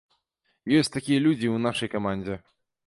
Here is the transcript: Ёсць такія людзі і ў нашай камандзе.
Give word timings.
Ёсць 0.79 0.91
такія 0.97 1.19
людзі 1.27 1.45
і 1.47 1.53
ў 1.55 1.65
нашай 1.69 1.89
камандзе. 1.97 2.45